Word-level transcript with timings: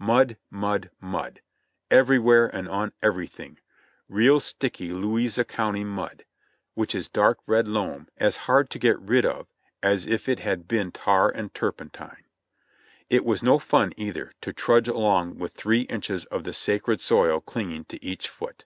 Mud! 0.00 0.36
Mud! 0.50 0.90
Mud! 1.00 1.42
Everywhere 1.92 2.48
and 2.48 2.68
on 2.68 2.92
everything— 3.02 3.60
real 4.18 4.40
sticky 4.40 4.90
Louisa 4.90 5.44
County 5.44 5.84
mud, 5.84 6.24
which 6.74 6.92
is 6.92 7.08
dark 7.08 7.38
red 7.46 7.68
loam, 7.68 8.08
as 8.16 8.36
hard 8.50 8.68
to 8.70 8.80
get 8.80 8.98
rid 8.98 9.24
of 9.24 9.46
as 9.84 10.04
if 10.08 10.28
it 10.28 10.40
had 10.40 10.66
been 10.66 10.90
tar 10.90 11.28
and 11.30 11.54
turpentine. 11.54 12.24
It 13.08 13.24
was 13.24 13.44
no 13.44 13.60
fun, 13.60 13.92
either, 13.96 14.32
to 14.40 14.52
trudge 14.52 14.88
along 14.88 15.38
with 15.38 15.52
three 15.54 15.82
inches 15.82 16.24
of 16.24 16.42
the 16.42 16.52
sacred 16.52 17.00
soil 17.00 17.40
clinging 17.40 17.84
to 17.84 18.04
each 18.04 18.28
foot. 18.28 18.64